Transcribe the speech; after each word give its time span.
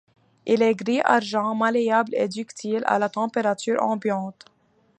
Il 0.47 0.63
est 0.63 0.73
gris 0.73 0.99
argent, 0.99 1.53
malléable 1.53 2.15
et 2.15 2.27
ductile 2.27 2.81
à 2.87 2.97
la 2.97 3.07
température 3.07 3.79
ambiante. 3.83 4.45